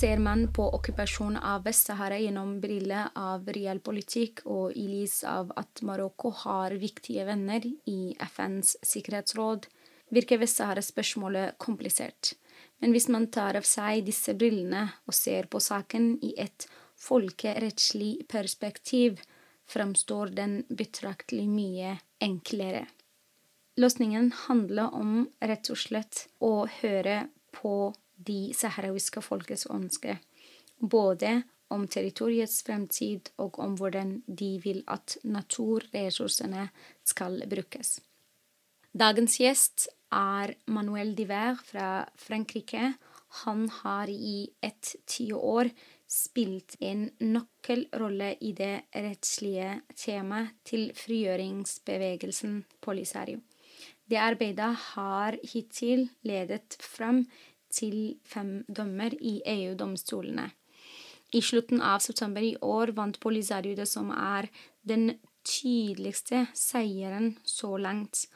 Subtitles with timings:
[0.00, 5.82] Ser man på okkupasjonen av Vest-Sahara gjennom briller av realpolitikk og i lys av at
[5.84, 9.68] Marokko har viktige venner i FNs sikkerhetsråd,
[10.08, 12.32] virker Vest-Sahara-spørsmålet komplisert.
[12.80, 16.64] Men hvis man tar av seg disse brillene og ser på saken i et
[16.96, 19.20] folkerettslig perspektiv,
[19.68, 22.86] framstår den betraktelig mye enklere.
[23.76, 27.90] Løsningen handler om rett og slett å høre på
[28.26, 30.18] de saharawiske folkets ønske,
[30.80, 36.68] både om territoriets fremtid og om hvordan de vil at naturressursene
[37.06, 38.00] skal brukes.
[38.90, 42.94] Dagens gjest er Manuel Diver fra Frankrike.
[43.44, 45.70] Han har i et tiår
[46.10, 53.38] spilt en nøkkelrolle i det rettslige temaet til frigjøringsbevegelsen Polisario.
[54.10, 57.22] Det arbeidet har hittil ledet fram
[57.72, 60.50] til fem dommer i EU-domstolene.
[61.32, 64.48] I slutten av september i år vant Polisario det som er
[64.82, 65.12] den
[65.46, 68.26] tydeligste seieren så langt.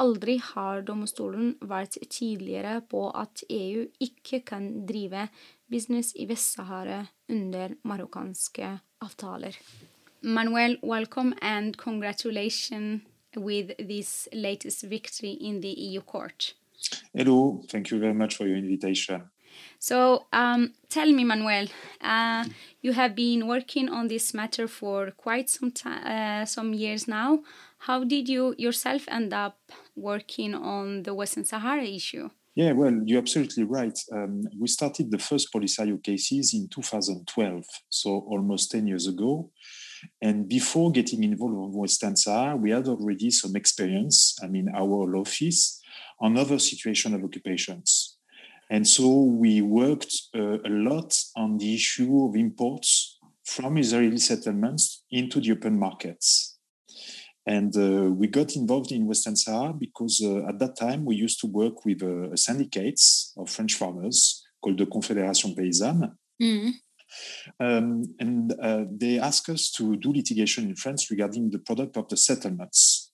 [0.00, 5.26] Aldri har domstolen vært tidligere på at EU ikke kan drive
[5.72, 9.56] business i Vest-Sahara under marokkanske avtaler.
[10.22, 13.02] Manuel, welcome and congratulations
[13.36, 16.54] with this latest victory in the EU court.
[17.14, 19.22] Hello, thank you very much for your invitation.
[19.78, 21.66] So, um, tell me, Manuel,
[22.00, 22.44] uh,
[22.80, 27.40] you have been working on this matter for quite some time, uh, some years now.
[27.78, 29.58] How did you yourself end up
[29.96, 32.30] working on the Western Sahara issue?
[32.54, 33.98] Yeah, well, you're absolutely right.
[34.12, 39.50] Um, we started the first Polisario cases in 2012, so almost 10 years ago.
[40.20, 44.36] And before getting involved in Western Sahara, we had already some experience.
[44.42, 45.81] I mean, our office
[46.22, 48.16] on other situation of occupations.
[48.70, 55.04] And so we worked uh, a lot on the issue of imports from Israeli settlements
[55.10, 56.56] into the open markets.
[57.44, 61.40] And uh, we got involved in Western Sahara because uh, at that time we used
[61.40, 66.12] to work with uh, syndicates of French farmers called the Confédération Paysanne.
[66.40, 66.70] Mm.
[67.60, 72.08] Um, and uh, they asked us to do litigation in France regarding the product of
[72.08, 73.11] the settlements.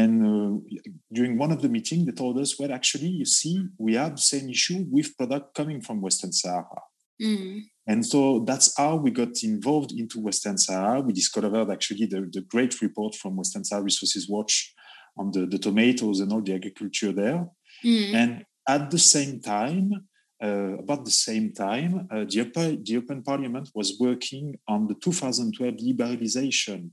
[0.00, 0.76] And uh,
[1.10, 4.26] during one of the meetings, they told us, well, actually, you see, we have the
[4.34, 6.82] same issue with product coming from Western Sahara.
[7.22, 7.62] Mm.
[7.86, 11.00] And so that's how we got involved into Western Sahara.
[11.00, 14.74] We discovered actually the, the great report from Western Sahara Resources Watch
[15.16, 17.48] on the, the tomatoes and all the agriculture there.
[17.82, 18.14] Mm.
[18.14, 19.92] And at the same time,
[20.44, 24.94] uh, about the same time, uh, the, Open, the European Parliament was working on the
[24.94, 26.90] 2012 liberalization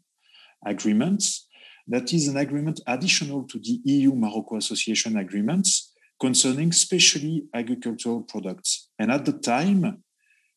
[0.66, 1.50] agreements
[1.88, 8.90] that is an agreement additional to the EU Morocco Association agreements concerning specially agricultural products.
[8.98, 10.04] And at the time,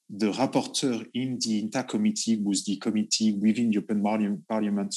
[0.09, 4.95] the rapporteur in the INTA committee was the committee within the European Parliament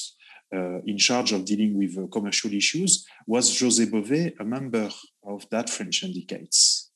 [0.54, 4.88] uh, in charge of dealing with uh, commercial issues was José Bové, a member
[5.24, 6.90] of that French syndicates.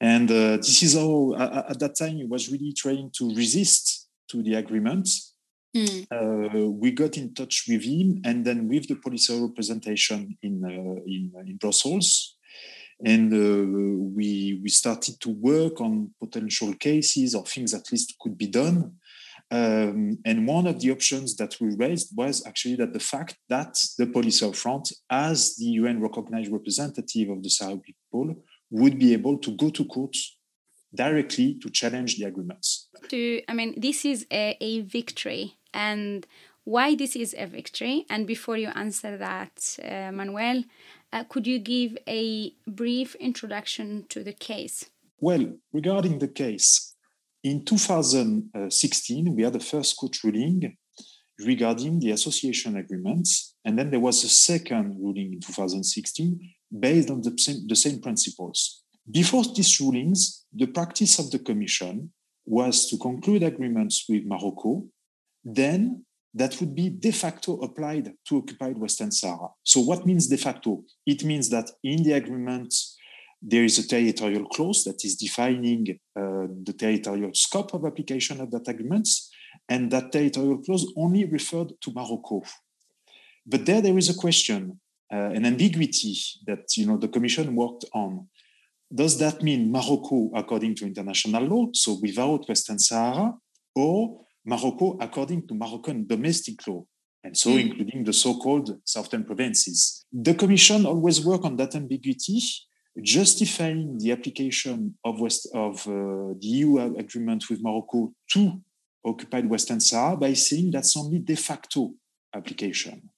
[0.00, 1.34] And uh, this is how,
[1.68, 5.08] at that time, he was really trying to resist to the agreement
[5.78, 6.06] Mm.
[6.10, 11.02] Uh, we got in touch with him and then with the Polisario representation in, uh,
[11.06, 12.36] in, in, Brussels.
[13.04, 18.36] And uh, we, we started to work on potential cases or things at least could
[18.36, 18.96] be done.
[19.50, 23.78] Um, and one of the options that we raised was actually that the fact that
[23.96, 28.36] the Polisario Front, as the UN recognized representative of the Sahrawi people,
[28.70, 30.16] would be able to go to court
[30.94, 32.88] directly to challenge the agreements.
[33.08, 36.26] To, I mean, this is a, a victory and
[36.64, 38.04] why this is a victory.
[38.10, 40.64] And before you answer that, uh, Manuel,
[41.12, 44.90] uh, could you give a brief introduction to the case?
[45.20, 46.94] Well, regarding the case,
[47.42, 50.76] in 2016, we had the first court ruling
[51.44, 53.54] regarding the association agreements.
[53.64, 56.38] And then there was a second ruling in 2016
[56.78, 58.82] based on the same, the same principles.
[59.10, 62.12] Before these rulings, the practice of the Commission
[62.44, 64.84] was to conclude agreements with Morocco
[65.56, 66.04] then
[66.34, 69.48] that would be de facto applied to occupied Western Sahara.
[69.62, 70.84] So, what means de facto?
[71.06, 72.74] It means that in the agreement,
[73.40, 78.50] there is a territorial clause that is defining uh, the territorial scope of application of
[78.50, 79.08] that agreement.
[79.68, 82.42] and that territorial clause only referred to Morocco.
[83.46, 84.80] But there, there is a question,
[85.12, 86.16] uh, an ambiguity
[86.46, 88.28] that you know the Commission worked on.
[88.94, 93.34] Does that mean Morocco according to international law, so without Western Sahara,
[93.74, 96.82] or Morocco according to Moroccan domestic law,
[97.22, 97.60] and so mm.
[97.66, 100.06] including the so-called southern provinces?
[100.10, 102.40] The Commission always work on that ambiguity,
[103.02, 108.60] justifying the application of West of uh, the EU agreement with Morocco to
[109.04, 111.92] occupied Western Sahara by saying that's only de facto
[112.34, 113.10] application.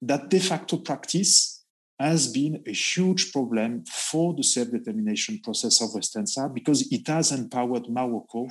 [0.00, 1.64] That de facto practice
[1.98, 7.30] has been a huge problem for the self-determination process of Western Sahara because it has
[7.30, 8.48] empowered Morocco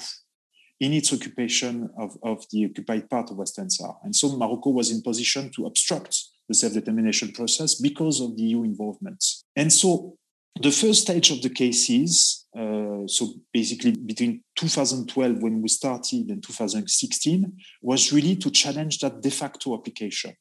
[0.80, 3.98] in its occupation of, of the occupied part of Western Sahara.
[4.04, 6.18] And so Morocco was in position to obstruct
[6.48, 9.24] the self-determination process because of the EU involvement.
[9.56, 10.18] And so
[10.60, 16.44] the first stage of the cases, uh, so basically between 2012 when we started and
[16.44, 20.34] 2016, was really to challenge that de facto application.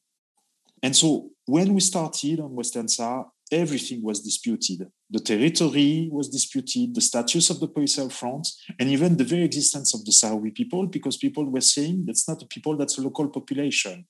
[0.81, 4.87] And so when we started on Western Sahara, everything was disputed.
[5.09, 8.47] The territory was disputed, the status of the Polisario Front,
[8.79, 12.41] and even the very existence of the Sahrawi people, because people were saying that's not
[12.41, 14.05] a people, that's a local population.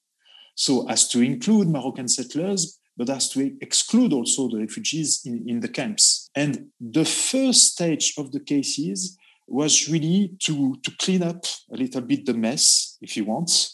[0.56, 5.62] So as to include Moroccan settlers, but as to exclude also the refugees in, in
[5.62, 6.30] the camps.
[6.36, 12.02] And the first stage of the cases was really to, to clean up a little
[12.02, 13.70] bit the mess, if you want,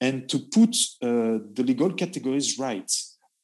[0.00, 2.90] and to put uh, the legal categories right.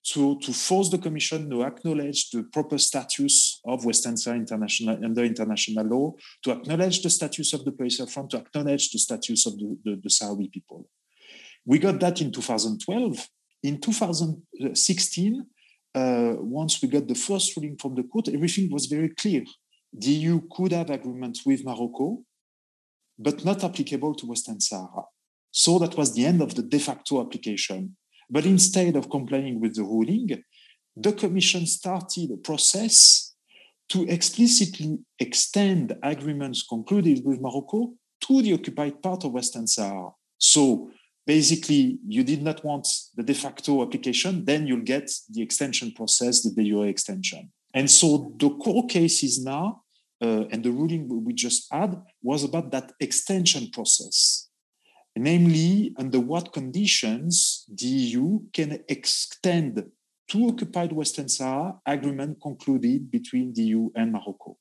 [0.05, 5.25] So to force the Commission to acknowledge the proper status of Western Sahara international under
[5.25, 6.13] international law,
[6.43, 9.97] to acknowledge the status of the Polisario Front, to acknowledge the status of the, the,
[10.03, 10.87] the Sahrawi people.
[11.65, 13.29] We got that in 2012,
[13.63, 15.47] in 2016,
[15.95, 19.43] uh, once we got the first ruling from the court, everything was very clear.
[19.91, 22.23] The EU could have agreements with Morocco,
[23.19, 25.05] but not applicable to Western Sahara.
[25.51, 27.97] So that was the end of the de facto application.
[28.31, 30.43] But instead of complying with the ruling,
[30.97, 33.35] the Commission started a process
[33.91, 40.11] to explicitly extend agreements concluded with Morocco to the occupied part of Western Sahara.
[40.39, 40.91] So
[41.27, 46.43] basically you did not want the de facto application, then you'll get the extension process,
[46.43, 47.51] the de jure extension.
[47.75, 49.83] And so the core cases now,
[50.23, 54.44] uh, and the ruling we just had was about that extension process.
[55.17, 59.85] Namely, under what conditions the EU can extend
[60.29, 64.57] to occupied Western Sahara agreement concluded between the EU and Morocco.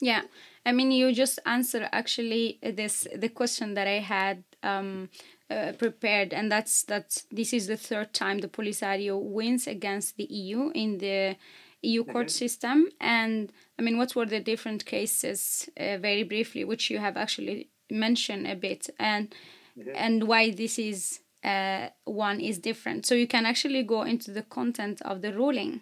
[0.00, 0.22] Yeah,
[0.64, 5.08] I mean, you just answered actually this the question that I had um,
[5.50, 10.24] uh, prepared, and that's that's this is the third time the Polisario wins against the
[10.24, 11.36] EU in the
[11.82, 12.44] EU court mm-hmm.
[12.44, 12.88] system.
[13.00, 17.70] And I mean, what were the different cases, uh, very briefly, which you have actually
[17.90, 19.34] mentioned a bit, and
[19.78, 19.90] mm-hmm.
[19.94, 23.06] and why this is uh, one is different.
[23.06, 25.80] So you can actually go into the content of the ruling.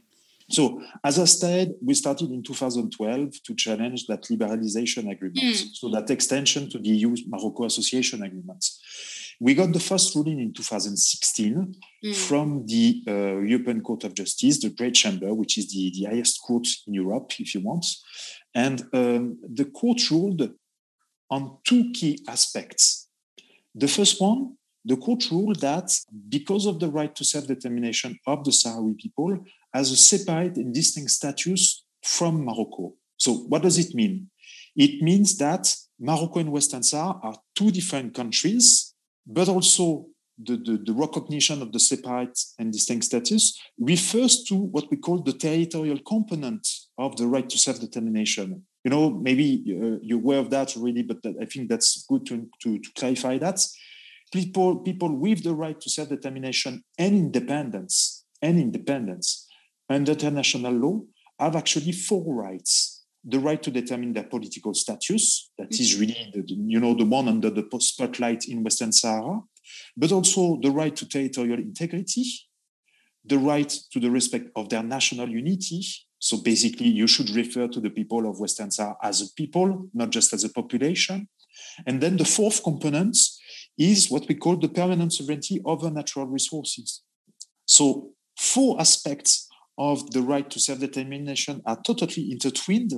[0.50, 5.75] So, as I said, we started in 2012 to challenge that liberalization agreement, mm.
[5.75, 8.79] so that extension to the EU Morocco Association agreements.
[9.41, 11.75] We got the first ruling in 2016
[12.05, 12.14] mm.
[12.14, 16.43] from the uh, European Court of Justice, the Great Chamber, which is the, the highest
[16.43, 17.87] court in Europe, if you want.
[18.54, 20.50] And um, the court ruled
[21.30, 23.03] on two key aspects.
[23.75, 25.90] The first one, the court ruled that
[26.28, 29.38] because of the right to self determination of the Sahrawi people,
[29.73, 32.95] as a separate and distinct status from Morocco.
[33.16, 34.31] So, what does it mean?
[34.76, 38.95] It means that Morocco and Western Sahara are two different countries
[39.26, 40.07] but also
[40.38, 45.23] the, the, the, recognition of the separate and distinct status refers to what we call
[45.23, 46.66] the territorial component
[46.99, 48.64] of the right to self-determination.
[48.85, 52.26] You know, maybe uh, you're aware of that already, but that, I think that's good
[52.26, 53.59] to, to, to, clarify that.
[54.31, 59.47] People, people with the right to self-determination and independence and independence
[59.88, 61.00] under international law
[61.38, 65.50] have actually four rights the right to determine their political status.
[65.59, 66.00] That is mm-hmm.
[66.00, 69.41] really, the, you know, the one under the spotlight in Western Sahara,
[69.97, 72.25] but also the right to territorial integrity,
[73.25, 75.83] the right to the respect of their national unity.
[76.25, 80.09] So basically, you should refer to the people of Western Sahara as a people, not
[80.09, 81.28] just as a population.
[81.87, 83.14] And then the fourth component
[83.76, 87.02] is what we call the permanent sovereignty over natural resources.
[87.66, 92.95] So four aspects of the right to self-determination are totally intertwined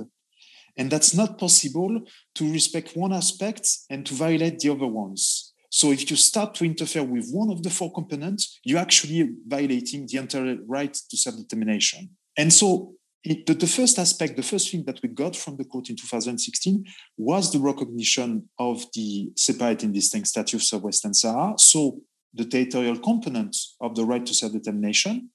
[0.77, 1.99] and that's not possible
[2.35, 5.51] to respect one aspect and to violate the other ones.
[5.69, 10.07] So if you start to interfere with one of the four components, you're actually violating
[10.07, 12.11] the entire right to self-determination.
[12.37, 12.93] And so
[13.31, 15.95] it, the, the, first aspect, the first thing that we got from the court in
[15.95, 16.85] 2016
[17.17, 21.53] was the recognition of the separate and distinct status of Western Sahara.
[21.57, 22.01] So
[22.33, 25.29] the territorial component of the right to self-determination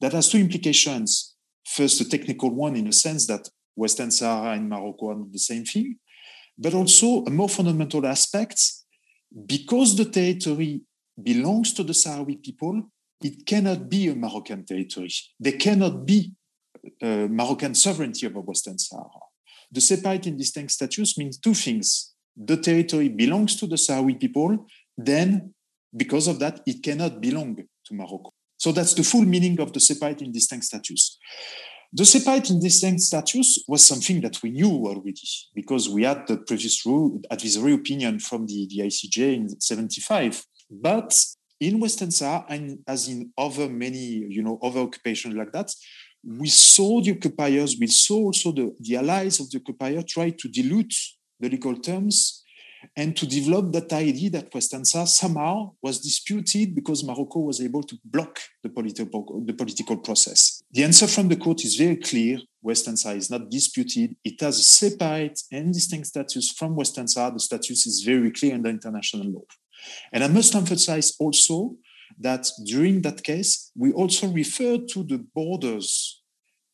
[0.00, 1.34] that has two implications.
[1.66, 5.38] First, a technical one in the sense that Western Sahara and Morocco are not the
[5.38, 5.96] same thing,
[6.58, 8.60] but also a more fundamental aspect
[9.46, 10.82] because the territory
[11.20, 12.90] belongs to the Sahrawi people,
[13.22, 15.10] it cannot be a Moroccan territory.
[15.40, 16.32] There cannot be
[17.02, 19.08] Euh, Moroccan sovereignty over Western Sahara.
[19.70, 22.14] The separate and distinct status means two things.
[22.36, 25.54] The territory belongs to the Sahrawi people, then
[25.96, 28.32] because of that, it cannot belong to Morocco.
[28.56, 31.18] So that's the full meaning of the separate and distinct status.
[31.92, 35.14] The separate and distinct status was something that we knew already
[35.54, 40.44] because we had the previous rule, advisory opinion from the, the ICJ in 75.
[40.70, 41.14] But
[41.60, 45.72] in Western Sahara, and as in other many, you know, other occupations like that,
[46.26, 50.48] we saw the occupiers, we saw also the, the allies of the occupier try to
[50.48, 50.94] dilute
[51.40, 52.44] the legal terms
[52.96, 57.96] and to develop that idea that Sahara somehow was disputed because Morocco was able to
[58.04, 60.62] block the political, the political process.
[60.70, 62.38] The answer from the court is very clear.
[62.72, 64.16] Sahara is not disputed.
[64.24, 67.32] It has a separate and distinct status from Western Sahara.
[67.32, 69.44] The status is very clear under international law.
[70.12, 71.76] And I must emphasize also
[72.18, 76.22] that during that case, we also refer to the borders.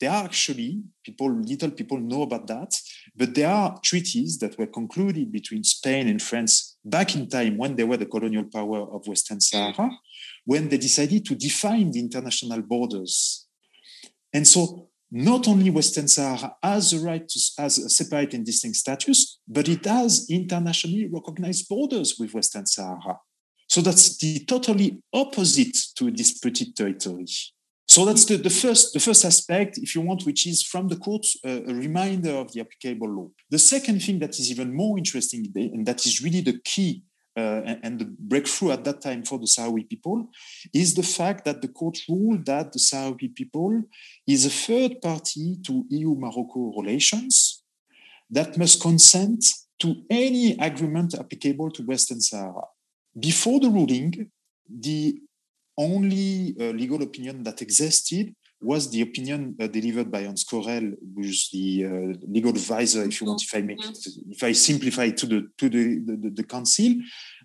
[0.00, 2.74] There are actually people, little people know about that,
[3.14, 7.76] but there are treaties that were concluded between Spain and France back in time when
[7.76, 9.90] they were the colonial power of Western Sahara,
[10.46, 13.46] when they decided to define the international borders.
[14.32, 18.76] And so not only Western Sahara has the right to has a separate and distinct
[18.76, 23.18] status, but it has internationally recognized borders with Western Sahara.
[23.70, 27.26] So that's the totally opposite to a disputed territory.
[27.86, 30.96] So that's the, the, first, the first aspect, if you want, which is from the
[30.96, 33.28] court uh, a reminder of the applicable law.
[33.48, 37.04] The second thing that is even more interesting, and that is really the key
[37.36, 40.28] uh, and, and, the breakthrough at that time for the Sahrawi people,
[40.74, 43.84] is the fact that the court ruled that the Sahrawi people
[44.26, 47.62] is a third party to EU-Morocco relations
[48.30, 49.44] that must consent
[49.78, 52.66] to any agreement applicable to Western Sahara.
[53.18, 54.30] Before the ruling,
[54.68, 55.20] the
[55.76, 61.48] only uh, legal opinion that existed was the opinion uh, delivered by Hans Corell, who's
[61.50, 63.98] the uh, legal advisor, if you want, if I make it,
[64.28, 66.94] if I simplify it to the to the, the, the council,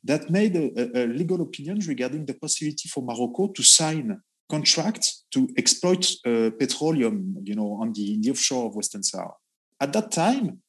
[0.04, 4.20] that made a, a, legal opinion regarding the possibility for Morocco to sign
[4.50, 9.34] contracts to exploit uh, petroleum, you know, on the, the offshore of Western Sahara.
[9.80, 10.60] At that time,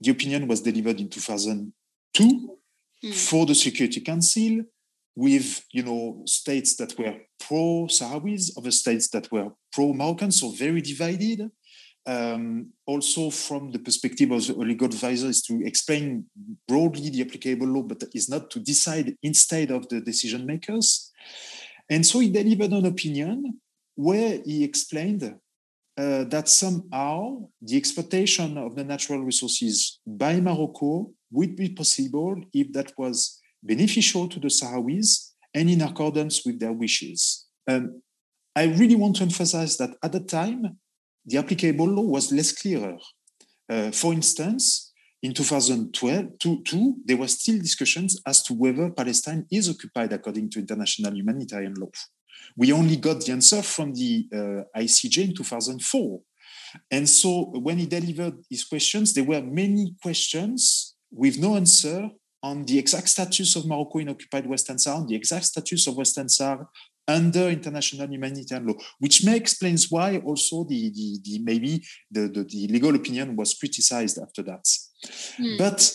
[0.00, 2.58] the opinion was delivered in 2002
[3.04, 3.14] mm.
[3.14, 4.64] for the Security Council
[5.16, 10.50] with you know states that were pro Sahrawis, other states that were pro Moroccan, so
[10.50, 11.50] very divided.
[12.06, 16.26] Um, also, from the perspective of the legal advisor, is to explain
[16.68, 21.10] broadly the applicable law, but is not to decide instead of the decision makers.
[21.88, 23.60] And so he delivered an opinion
[23.94, 25.22] where he explained
[25.96, 32.72] uh, that somehow the exploitation of the natural resources by Morocco would be possible if
[32.72, 37.46] that was beneficial to the Sahrawis and in accordance with their wishes.
[37.68, 38.02] Um,
[38.56, 40.78] I really want to emphasize that at the time,
[41.26, 42.96] the applicable law was less clearer.
[43.68, 49.46] Uh, for instance, in 2012, two, two, there were still discussions as to whether Palestine
[49.50, 51.90] is occupied according to international humanitarian law.
[52.56, 56.20] We only got the answer from the uh, ICJ in 2004.
[56.90, 62.10] And so when he delivered his questions, there were many questions with no answer
[62.42, 66.28] on the exact status of Morocco in occupied Western Sahara, the exact status of Western
[66.28, 66.68] Sahara
[67.06, 72.44] under international humanitarian law, which may explains why also the, the, the maybe the, the,
[72.44, 74.64] the, legal opinion was criticized after that.
[75.38, 75.58] Mm.
[75.58, 75.94] But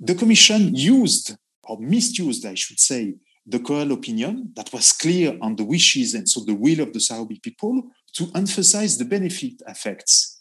[0.00, 3.14] the commission used or misused, I should say,
[3.46, 6.98] the Corell opinion that was clear on the wishes and so the will of the
[6.98, 7.82] Sahrawi people
[8.14, 10.40] to emphasize the benefit effects.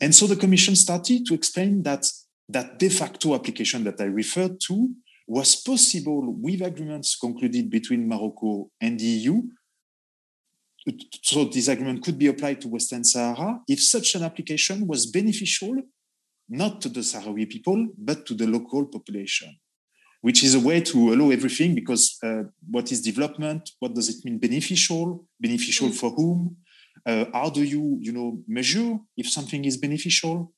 [0.00, 2.06] And so the commission started to explain that
[2.48, 4.90] that de facto application that I referred to
[5.26, 9.42] was possible with agreements concluded between Morocco and the EU.
[11.22, 15.76] So this agreement could be applied to Western Sahara if such an application was beneficial
[16.48, 19.54] not to the Sahrawi people, but to the local population,
[20.22, 23.70] which is a way to allow everything because uh, what is development?
[23.80, 25.26] What does it mean beneficial?
[25.38, 25.94] Beneficial mm.
[25.94, 26.56] for whom?
[27.04, 30.54] Uh, how do you, you know, measure if something is beneficial?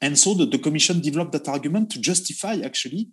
[0.00, 3.08] And so the, the Commission developed that argument to justify actually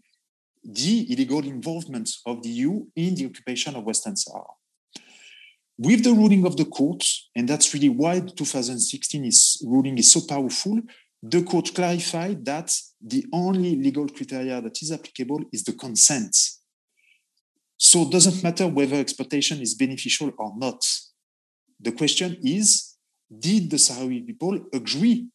[0.64, 4.54] the illegal involvement of the EU in the occupation of Western Sahara.
[5.78, 7.04] with the ruling of the court,
[7.36, 10.80] and that's really why the 2016 is, ruling is so powerful,
[11.22, 16.36] the court clarified that the only legal criteria that is applicable is the consent.
[17.78, 20.86] So it doesn't matter whether exploitation is beneficial or not.
[21.80, 22.96] The question is,
[23.38, 25.28] did the Sahrawi people agree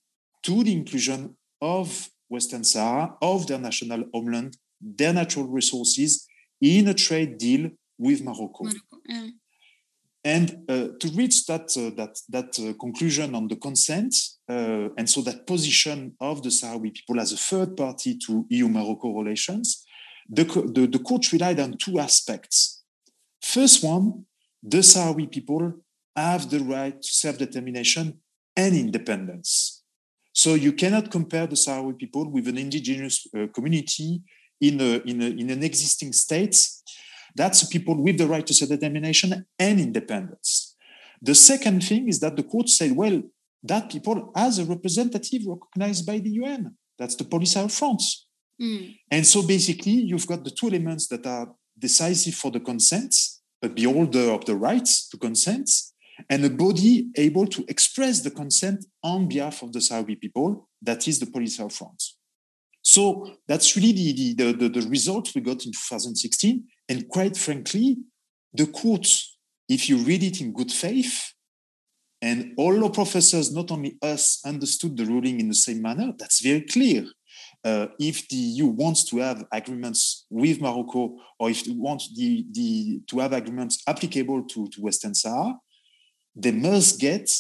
[0.44, 6.26] to the inclusion of Western Sahara, of their national homeland, their natural resources
[6.60, 8.64] in a trade deal with Morocco?
[8.64, 9.28] Morocco yeah.
[10.22, 14.14] And uh, to reach that uh, that that uh, conclusion on the consent,
[14.50, 19.18] uh, and so that position of the Sahrawi people as a third party to EU-Morocco
[19.18, 19.82] relations,
[20.28, 22.82] the, the, the court relied on two aspects.
[23.42, 24.26] First one,
[24.62, 25.72] the Sahrawi people
[26.14, 28.20] have the right to self-determination
[28.56, 29.79] and independence.
[30.42, 34.22] So you cannot compare the Sahrawi people with an indigenous uh, community
[34.58, 36.56] in, a, in, a, in an existing state
[37.34, 40.76] that's people with the right to self-determination and independence.
[41.20, 43.22] The second thing is that the court said, well,
[43.62, 46.74] that people as a representative recognized by the UN.
[46.98, 48.02] That's the Polisario Front.
[48.60, 48.96] Mm.
[49.10, 53.14] And so basically, you've got the two elements that are decisive for the consent,
[53.62, 55.68] a beholder of the rights to consent,
[56.28, 61.06] and a body able to express the consent on behalf of the Sahrawi people, that
[61.08, 62.02] is the Polisario Front.
[62.82, 66.64] So that's really the, the, the, the result we got in 2016.
[66.88, 67.98] And quite frankly,
[68.52, 69.06] the court,
[69.68, 71.32] if you read it in good faith,
[72.22, 76.42] and all law professors, not only us, understood the ruling in the same manner, that's
[76.42, 77.06] very clear.
[77.64, 82.46] Uh, if the EU wants to have agreements with Morocco, or if they want the,
[82.52, 85.54] the, to have agreements applicable to, to Western Sahara,
[86.34, 87.30] they must get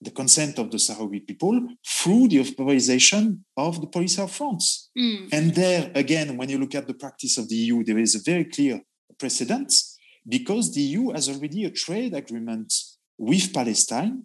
[0.00, 4.90] the consent of the Sahrawi people through the authorization of the Polisario Fronts.
[4.98, 5.28] Mm.
[5.32, 8.22] And there, again, when you look at the practice of the EU, there is a
[8.24, 8.80] very clear
[9.18, 9.72] precedent
[10.28, 12.72] because the EU has already a trade agreement
[13.18, 14.24] with Palestine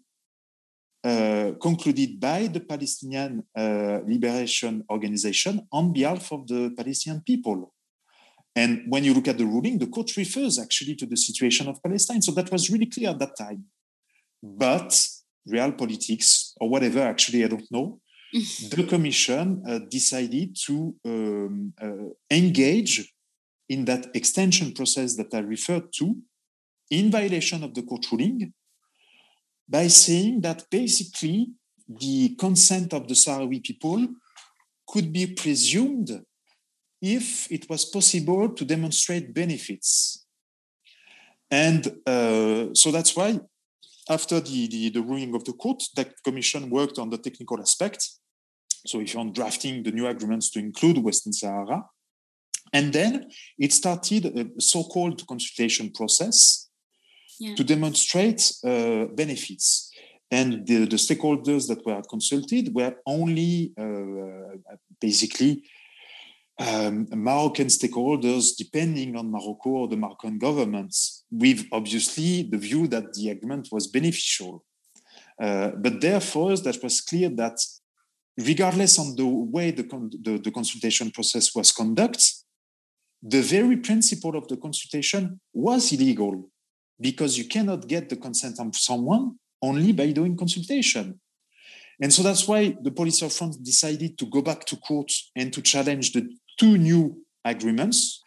[1.04, 7.74] uh, concluded by the Palestinian uh, Liberation Organization on behalf of the Palestinian people.
[8.56, 11.82] And when you look at the ruling, the court refers actually to the situation of
[11.84, 12.24] Palestine.
[12.24, 13.66] So that was really clear at that time.
[14.56, 15.08] But
[15.50, 18.00] realpolitik or whatever, actually, I don't know,
[18.34, 23.14] the Commission uh, decided to um, uh, engage
[23.70, 26.16] in that extension process that I referred to
[26.90, 28.54] in violation of the court ruling
[29.68, 31.50] by saying that basically
[31.88, 34.08] the consent of the Sahrawi people
[34.88, 36.24] could be presumed
[37.02, 40.26] if it was possible to demonstrate benefits.
[41.52, 43.40] And uh, so that's why
[44.10, 48.20] after the, the, the, ruling of the court, that commission worked on the technical aspects.
[48.86, 51.84] So if you're on drafting the new agreements to include Western Sahara,
[52.74, 56.70] and then it started a so-called consultation process
[57.40, 57.56] yeah.
[57.56, 59.92] to demonstrate uh, benefits.
[60.30, 64.58] And the, the, stakeholders that were consulted were only uh,
[65.00, 65.64] basically
[66.60, 70.96] um, Moroccan stakeholders, depending on Morocco or the Moroccan government,
[71.30, 74.64] with obviously the view that the agreement was beneficial.
[75.40, 77.60] Uh, but therefore, that was clear that
[78.38, 79.84] regardless on the way the,
[80.24, 82.24] the, the consultation process was conducted,
[83.22, 86.50] the very principle of the consultation was illegal
[87.00, 91.20] because you cannot get the consent of someone only by doing consultation.
[92.00, 95.62] And so that's why the Polisario Front decided to go back to court and to
[95.62, 98.24] challenge the two new agreements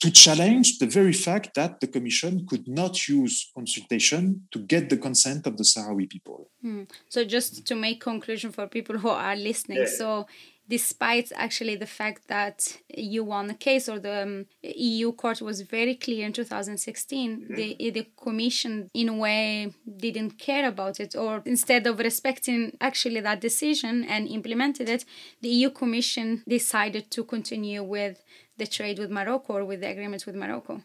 [0.00, 4.96] to challenge the very fact that the Commission could not use consultation to get the
[4.96, 6.50] consent of the Sahrawi people.
[6.60, 6.82] Hmm.
[7.08, 9.96] So, just to make conclusion for people who are listening, yeah.
[9.96, 10.26] so
[10.68, 15.60] despite actually the fact that you won the case or the um, EU court was
[15.60, 17.54] very clear in 2016, mm-hmm.
[17.54, 23.20] the, the commission in a way didn't care about it or instead of respecting actually
[23.20, 25.04] that decision and implemented it,
[25.40, 28.22] the EU commission decided to continue with
[28.56, 30.82] the trade with Morocco or with the agreements with Morocco.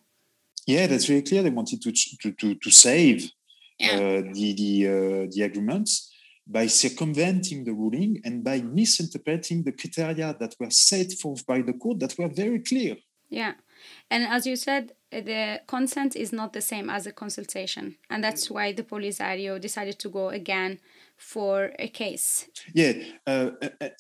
[0.68, 1.42] Yeah, that's very clear.
[1.42, 3.32] They wanted to, to, to, to save
[3.80, 3.94] yeah.
[3.94, 6.11] uh, the, the, uh, the agreements
[6.48, 11.74] by circumventing the ruling and by misinterpreting the criteria that were set forth by the
[11.74, 12.96] court that were very clear.
[13.30, 13.54] Yeah.
[14.10, 17.98] And as you said, the consent is not the same as a consultation.
[18.10, 20.80] And that's why the Polisario decided to go again
[21.18, 22.48] for a case.
[22.74, 22.94] Yeah.
[23.26, 23.52] Uh,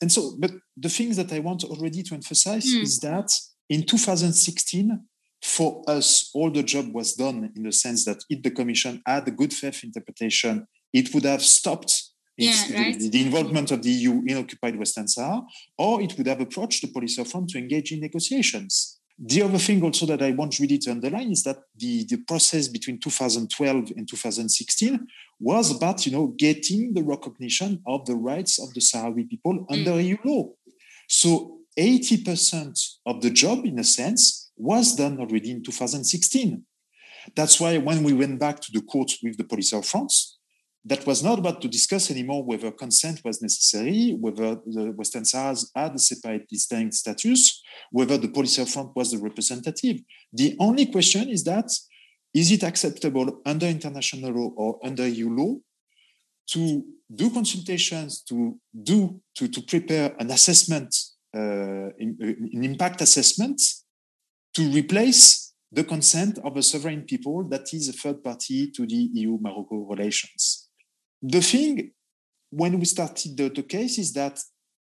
[0.01, 2.82] and so, but the things that I want already to emphasize mm.
[2.82, 3.32] is that
[3.69, 4.99] in 2016,
[5.41, 9.27] for us, all the job was done in the sense that if the Commission had
[9.27, 12.11] a good faith interpretation, it would have stopped
[12.41, 12.99] yeah, right.
[12.99, 15.41] the, the, involvement of the EU in occupied Western Sahara,
[15.77, 18.99] or it would have approached the Polisario Front to engage in negotiations.
[19.23, 22.67] The other thing also that I want really to underline is that the, the process
[22.67, 25.08] between 2012 and 2016
[25.39, 29.65] was about, you know, getting the recognition of the rights of the Sahrawi people mm.
[29.69, 30.49] under EU law.
[31.08, 36.63] So 80% of the job, in a sense, was done already in 2016.
[37.36, 40.12] That's why when we went back to the court with the Polisario Front,
[40.84, 45.56] that was not about to discuss anymore whether consent was necessary, whether the Western Sahara
[45.76, 50.02] had a separate distinct status, whether the Polisario Front was the representative.
[50.34, 51.72] The only question is that
[52.34, 55.58] is it acceptable under international law or under EU law
[56.48, 60.96] to do consultations, to do to, to prepare an assessment,
[61.36, 63.62] uh, an impact assessment,
[64.54, 69.10] to replace the consent of a sovereign people that is a third party to the
[69.13, 70.61] EU-Morocco relations.
[71.21, 71.91] The thing
[72.49, 74.39] when we started the, the case is that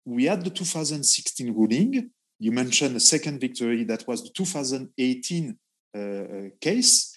[0.06, 2.12] we had the 2016 ruling.
[2.40, 5.58] You mentioned a second victory that was the 2018
[5.96, 6.24] uh, uh,
[6.62, 7.14] case.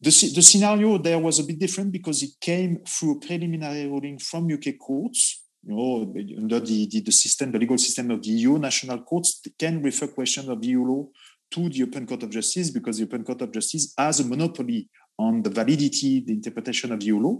[0.00, 4.18] The, the scenario there was a bit different because it came through a preliminary ruling
[4.18, 5.44] from UK courts.
[5.62, 9.42] You know, under the, the, the system, the legal system of the EU, national courts
[9.58, 11.06] can refer questions of EU law
[11.50, 14.88] to the European Court of Justice because the European Court of Justice has a monopoly
[15.18, 17.38] on the validity, the interpretation of EU law.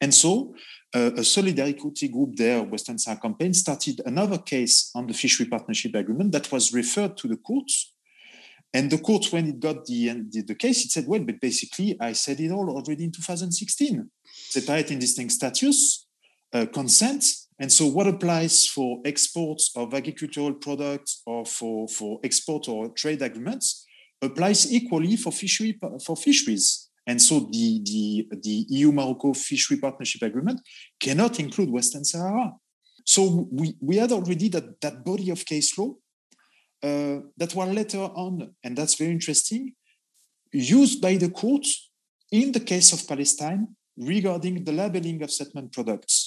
[0.00, 0.54] And so
[0.94, 5.94] uh, a solidarity group there, Western Sahara Campaign, started another case on the fishery partnership
[5.94, 7.92] agreement that was referred to the courts.
[8.72, 11.96] And the court, when it got the, the, the case, it said, well, but basically,
[12.00, 14.10] I said it all already in 2016.
[14.50, 16.06] Separate and distinct status,
[16.52, 17.24] uh, consent.
[17.60, 23.22] And so what applies for exports of agricultural products or for, for export or trade
[23.22, 23.86] agreements
[24.20, 26.83] applies equally for fishery for fisheries.
[27.06, 30.60] And so the, the, the EU Morocco fishery partnership agreement
[30.98, 32.52] cannot include Western Sahara.
[33.04, 35.94] So we, we had already that, that body of case law
[36.82, 39.74] uh, that were later on, and that's very interesting,
[40.52, 41.66] used by the court
[42.32, 46.23] in the case of Palestine regarding the labeling of settlement products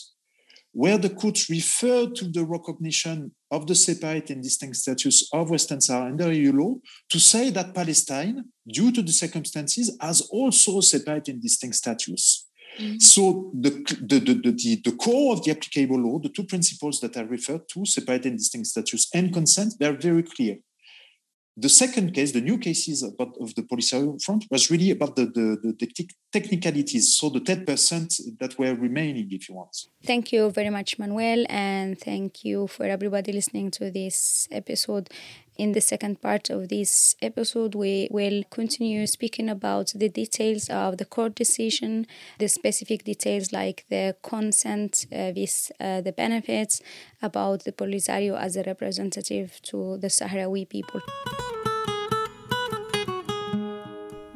[0.77, 5.81] where the court referred to the recognition of the separate and distinct status of Western
[5.81, 6.75] Sahara under EU law
[7.09, 12.47] to say that Palestine, due to the circumstances, has also separate and distinct status.
[12.79, 12.99] Mm-hmm.
[12.99, 17.17] So the, the, the, the, the core of the applicable law, the two principles that
[17.17, 20.57] I referred to, separate and distinct status and consent, they're very clear.
[21.59, 25.25] The second case, the new cases about, of the Polisario front, was really about the,
[25.25, 29.75] the, the, technicalities, so the 10% that were remaining, if you want.
[30.05, 35.09] Thank you very much, Manuel, and thank you for everybody listening to this episode.
[35.57, 40.99] In the second part of this episode, we will continue speaking about the details of
[40.99, 42.05] the court decision,
[42.37, 46.81] the specific details like the consent uh, with uh, the benefits,
[47.23, 51.01] about the Polisario as a representative to the Sahrawi people.